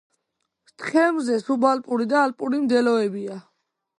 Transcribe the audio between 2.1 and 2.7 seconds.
და ალპური